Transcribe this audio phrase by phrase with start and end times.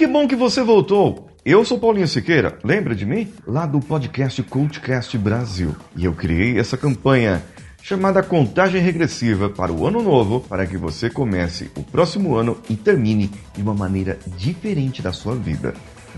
[0.00, 1.28] Que bom que você voltou!
[1.44, 3.30] Eu sou Paulinho Siqueira, lembra de mim?
[3.46, 5.76] Lá do podcast Cultcast Brasil.
[5.94, 7.44] E eu criei essa campanha
[7.82, 12.76] chamada Contagem Regressiva para o Ano Novo, para que você comece o próximo ano e
[12.76, 15.74] termine de uma maneira diferente da sua vida.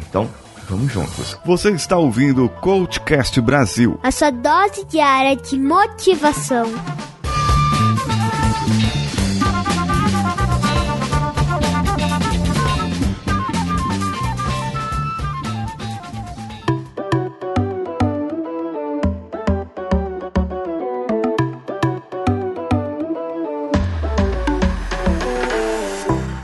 [0.08, 0.30] Então,
[0.68, 1.36] vamos juntos.
[1.44, 3.98] Você está ouvindo o Coachcast Brasil.
[4.00, 6.66] A sua dose diária de motivação.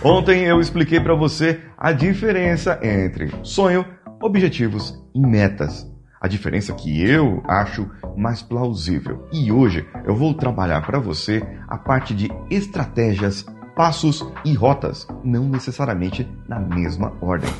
[0.09, 3.85] Ontem eu expliquei para você a diferença entre sonho,
[4.23, 5.87] objetivos e metas.
[6.19, 9.29] A diferença que eu acho mais plausível.
[9.31, 13.45] E hoje eu vou trabalhar para você a parte de estratégias,
[13.77, 17.51] passos e rotas, não necessariamente na mesma ordem.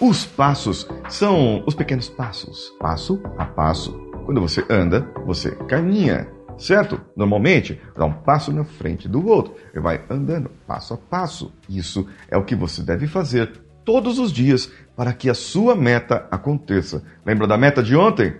[0.00, 3.92] Os passos são os pequenos passos, passo a passo.
[4.24, 6.28] Quando você anda, você caminha
[6.58, 7.00] certo?
[7.16, 11.52] Normalmente, dá um passo na frente do outro e vai andando passo a passo.
[11.68, 13.52] Isso é o que você deve fazer
[13.84, 17.02] todos os dias para que a sua meta aconteça.
[17.24, 18.34] Lembra da meta de ontem?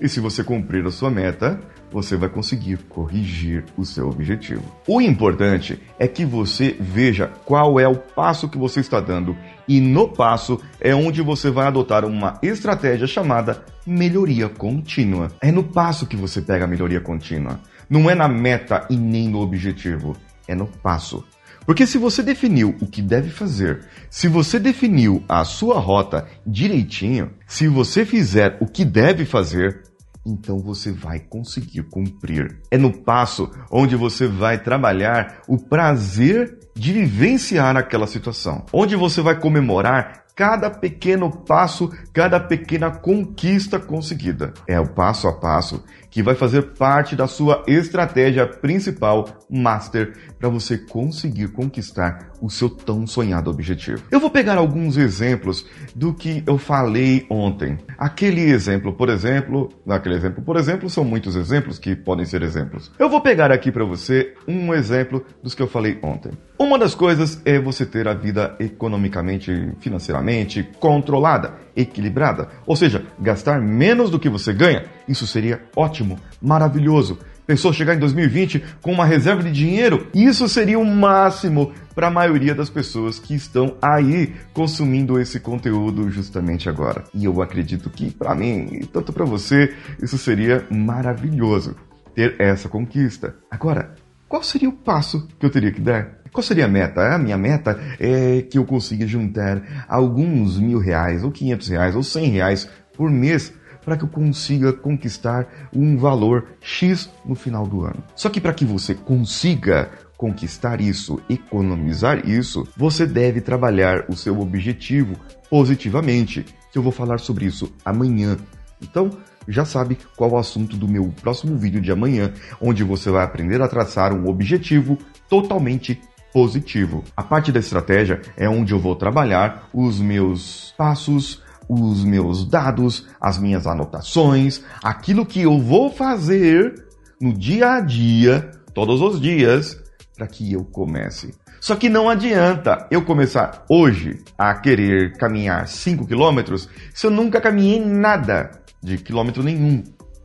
[0.00, 1.60] E se você cumprir a sua meta,
[1.92, 4.62] você vai conseguir corrigir o seu objetivo.
[4.86, 9.36] O importante é que você veja qual é o passo que você está dando
[9.68, 15.28] e no passo é onde você vai adotar uma estratégia chamada melhoria contínua.
[15.40, 17.60] É no passo que você pega a melhoria contínua.
[17.88, 20.16] Não é na meta e nem no objetivo,
[20.46, 21.24] é no passo.
[21.64, 27.30] Porque se você definiu o que deve fazer, se você definiu a sua rota direitinho,
[27.46, 29.82] se você fizer o que deve fazer,
[30.24, 32.58] então você vai conseguir cumprir.
[32.70, 39.20] É no passo onde você vai trabalhar o prazer de vivenciar aquela situação, onde você
[39.20, 44.52] vai comemorar cada pequeno passo, cada pequena conquista conseguida.
[44.66, 50.50] É o passo a passo que vai fazer parte da sua estratégia principal, master, para
[50.50, 54.02] você conseguir conquistar o seu tão sonhado objetivo.
[54.10, 55.64] Eu vou pegar alguns exemplos
[55.94, 57.78] do que eu falei ontem.
[57.96, 62.90] Aquele exemplo, por exemplo, naquele exemplo, por exemplo, são muitos exemplos que podem ser exemplos.
[62.98, 66.32] Eu vou pegar aqui para você um exemplo dos que eu falei ontem.
[66.58, 73.60] Uma das coisas é você ter a vida economicamente, financeiramente controlada, equilibrada, ou seja, gastar
[73.60, 74.86] menos do que você ganha.
[75.06, 77.18] Isso seria ótimo, maravilhoso.
[77.52, 80.08] Pensou chegar em 2020 com uma reserva de dinheiro?
[80.14, 86.10] Isso seria o máximo para a maioria das pessoas que estão aí consumindo esse conteúdo
[86.10, 87.04] justamente agora.
[87.12, 91.76] E eu acredito que para mim, e tanto para você, isso seria maravilhoso
[92.14, 93.36] ter essa conquista.
[93.50, 93.96] Agora,
[94.26, 96.22] qual seria o passo que eu teria que dar?
[96.32, 97.14] Qual seria a meta?
[97.14, 102.02] A minha meta é que eu consiga juntar alguns mil reais, ou quinhentos reais, ou
[102.02, 103.52] cem reais por mês
[103.84, 108.02] para que eu consiga conquistar um valor X no final do ano.
[108.14, 114.40] Só que para que você consiga conquistar isso, economizar isso, você deve trabalhar o seu
[114.40, 115.16] objetivo
[115.50, 118.36] positivamente, que eu vou falar sobre isso amanhã.
[118.80, 119.10] Então,
[119.48, 123.60] já sabe qual o assunto do meu próximo vídeo de amanhã, onde você vai aprender
[123.60, 124.96] a traçar um objetivo
[125.28, 126.00] totalmente
[126.32, 127.04] positivo.
[127.16, 133.06] A parte da estratégia é onde eu vou trabalhar os meus passos, os meus dados,
[133.20, 136.86] as minhas anotações, aquilo que eu vou fazer
[137.20, 139.80] no dia a dia, todos os dias,
[140.16, 141.34] para que eu comece.
[141.60, 147.40] Só que não adianta eu começar hoje a querer caminhar 5 quilômetros se eu nunca
[147.40, 148.50] caminhei nada
[148.82, 149.84] de quilômetro nenhum.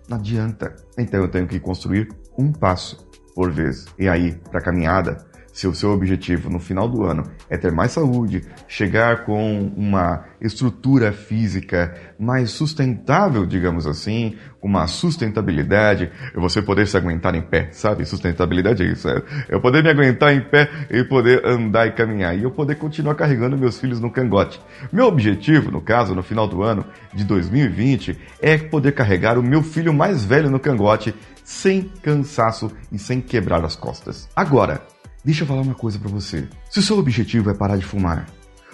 [0.10, 0.76] Não adianta.
[0.98, 3.86] Então eu tenho que construir um passo por vez.
[4.00, 5.27] E aí, para a caminhada,
[5.58, 10.24] se o seu objetivo no final do ano é ter mais saúde, chegar com uma
[10.40, 18.06] estrutura física mais sustentável, digamos assim, uma sustentabilidade, você poder se aguentar em pé, sabe?
[18.06, 22.38] Sustentabilidade é isso, é eu poder me aguentar em pé e poder andar e caminhar
[22.38, 24.62] e eu poder continuar carregando meus filhos no cangote.
[24.94, 29.64] Meu objetivo, no caso, no final do ano de 2020, é poder carregar o meu
[29.64, 34.30] filho mais velho no cangote sem cansaço e sem quebrar as costas.
[34.36, 34.82] Agora,
[35.28, 36.48] Deixa eu falar uma coisa para você.
[36.70, 38.26] Se o seu objetivo é parar de fumar,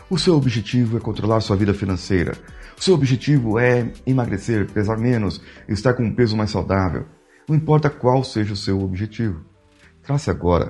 [0.07, 2.33] o seu objetivo é controlar sua vida financeira,
[2.77, 7.07] o seu objetivo é emagrecer, pesar menos, estar com um peso mais saudável,
[7.49, 9.43] não importa qual seja o seu objetivo,
[10.03, 10.69] trace agora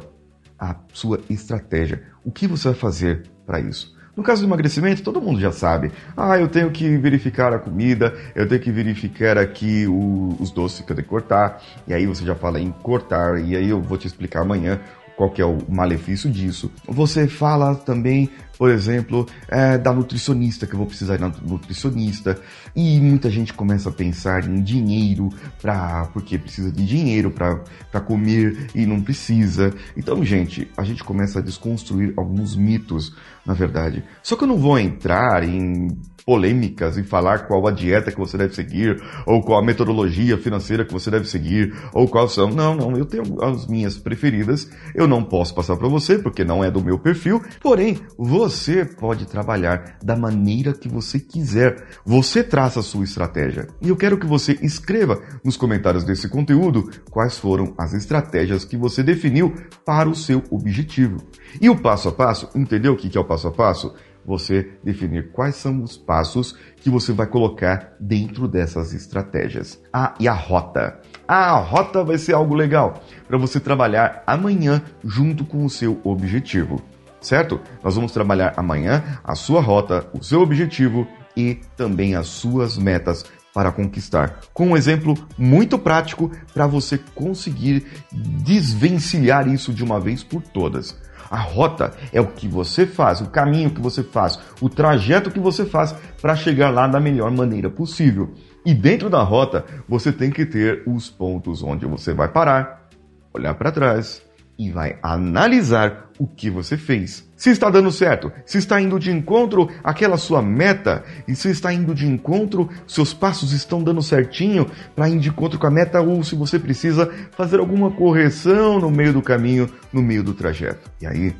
[0.57, 2.03] a sua estratégia.
[2.23, 3.93] O que você vai fazer para isso?
[4.15, 5.91] No caso do emagrecimento, todo mundo já sabe.
[6.15, 10.85] Ah, eu tenho que verificar a comida, eu tenho que verificar aqui o, os doces
[10.85, 11.61] que eu tenho que cortar.
[11.87, 14.79] E aí você já fala em cortar, e aí eu vou te explicar amanhã
[15.15, 16.71] qual que é o malefício disso.
[16.87, 22.39] Você fala também, por exemplo, é, da nutricionista, que eu vou precisar de nutricionista,
[22.75, 25.29] e muita gente começa a pensar em dinheiro,
[25.61, 29.73] pra, porque precisa de dinheiro para comer e não precisa.
[29.95, 33.15] Então, gente, a gente começa a desconstruir alguns mitos,
[33.45, 34.03] na verdade.
[34.21, 35.89] Só que eu não vou entrar em
[36.25, 40.85] polêmicas e falar qual a dieta que você deve seguir, ou qual a metodologia financeira
[40.85, 42.49] que você deve seguir, ou qual são.
[42.49, 46.63] Não, não, eu tenho as minhas preferidas, eu não posso passar para você porque não
[46.63, 51.87] é do meu perfil, porém, você pode trabalhar da maneira que você quiser.
[52.05, 53.67] Você traça a sua estratégia.
[53.81, 58.77] E eu quero que você escreva nos comentários desse conteúdo quais foram as estratégias que
[58.77, 59.53] você definiu
[59.85, 61.17] para o seu objetivo.
[61.61, 63.93] E o passo a passo, entendeu o que é o passo a passo?
[64.25, 69.81] Você definir quais são os passos que você vai colocar dentro dessas estratégias.
[69.91, 70.99] Ah, e a rota.
[71.27, 75.99] Ah, a rota vai ser algo legal para você trabalhar amanhã junto com o seu
[76.03, 76.81] objetivo,
[77.21, 77.59] certo?
[77.83, 83.25] Nós vamos trabalhar amanhã a sua rota, o seu objetivo e também as suas metas
[83.53, 90.23] para conquistar, com um exemplo muito prático para você conseguir desvencilhar isso de uma vez
[90.23, 90.97] por todas.
[91.29, 95.39] A rota é o que você faz, o caminho que você faz, o trajeto que
[95.39, 98.33] você faz para chegar lá da melhor maneira possível.
[98.65, 102.87] E dentro da rota, você tem que ter os pontos onde você vai parar,
[103.33, 104.21] olhar para trás,
[104.57, 107.27] e vai analisar o que você fez.
[107.35, 111.73] Se está dando certo, se está indo de encontro àquela sua meta, e se está
[111.73, 116.01] indo de encontro, seus passos estão dando certinho para ir de encontro com a meta,
[116.01, 120.89] ou se você precisa fazer alguma correção no meio do caminho, no meio do trajeto.
[121.01, 121.35] E aí,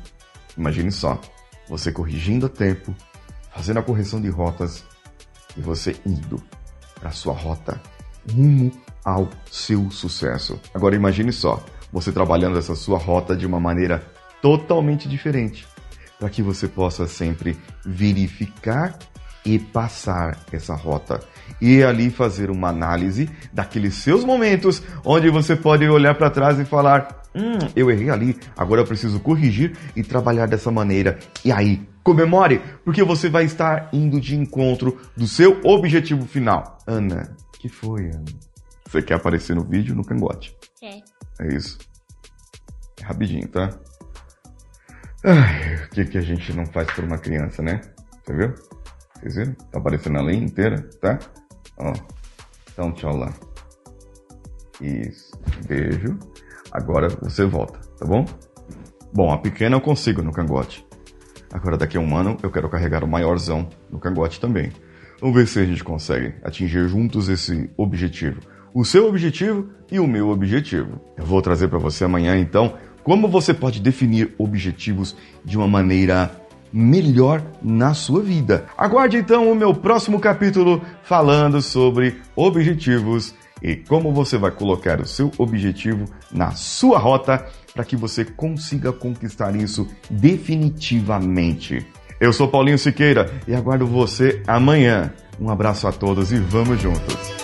[0.58, 1.20] imagine só,
[1.68, 2.94] você corrigindo a tempo,
[3.54, 4.84] fazendo a correção de rotas
[5.56, 6.42] e você indo
[7.00, 7.80] para sua rota
[8.32, 8.72] rumo
[9.04, 10.58] ao seu sucesso.
[10.72, 11.62] Agora imagine só,
[11.94, 14.04] você trabalhando essa sua rota de uma maneira
[14.42, 15.64] totalmente diferente,
[16.18, 17.56] para que você possa sempre
[17.86, 18.98] verificar
[19.46, 21.20] e passar essa rota
[21.60, 26.64] e ali fazer uma análise daqueles seus momentos onde você pode olhar para trás e
[26.64, 31.20] falar: "Hum, eu errei ali, agora eu preciso corrigir e trabalhar dessa maneira".
[31.44, 36.76] E aí, comemore, porque você vai estar indo de encontro do seu objetivo final.
[36.88, 38.53] Ana, que foi, Ana?
[38.86, 40.56] Você quer aparecer no vídeo no cangote?
[40.82, 41.00] É.
[41.40, 41.78] É isso.
[43.00, 43.70] É rapidinho, tá?
[45.24, 47.80] Ai, o que, que a gente não faz por uma criança, né?
[48.24, 48.54] Você viu?
[49.18, 49.54] Vocês viram?
[49.54, 51.18] Tá aparecendo a linha inteira, tá?
[51.78, 51.92] Ó.
[52.72, 53.32] Então, tchau lá.
[54.80, 55.32] Isso.
[55.66, 56.18] Beijo.
[56.70, 58.24] Agora você volta, tá bom?
[59.12, 60.84] Bom, a pequena eu consigo no cangote.
[61.52, 64.72] Agora daqui a um ano eu quero carregar o maiorzão no cangote também.
[65.20, 68.40] Vamos ver se a gente consegue atingir juntos esse objetivo
[68.74, 71.00] o seu objetivo e o meu objetivo.
[71.16, 72.74] Eu vou trazer para você amanhã, então,
[73.04, 76.30] como você pode definir objetivos de uma maneira
[76.72, 78.66] melhor na sua vida.
[78.76, 83.32] Aguarde então o meu próximo capítulo falando sobre objetivos
[83.62, 88.92] e como você vai colocar o seu objetivo na sua rota para que você consiga
[88.92, 91.86] conquistar isso definitivamente.
[92.20, 95.12] Eu sou Paulinho Siqueira e aguardo você amanhã.
[95.40, 97.43] Um abraço a todos e vamos juntos.